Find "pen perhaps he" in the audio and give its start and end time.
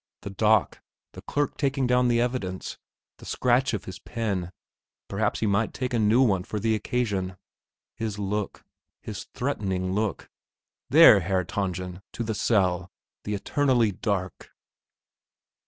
3.99-5.45